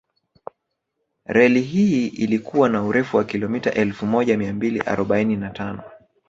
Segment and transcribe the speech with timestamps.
[1.25, 5.83] Reli hii ilikuwa na urefu wa kilomita Elfu moja mia mbili arobaini na tano